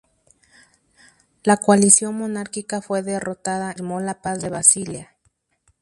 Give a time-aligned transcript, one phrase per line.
[1.43, 5.15] La coalición monárquica fue derrotada y se firmó la Paz de Basilea.